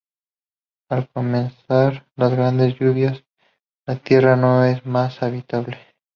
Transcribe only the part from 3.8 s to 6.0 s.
la Tierra no es más habitable.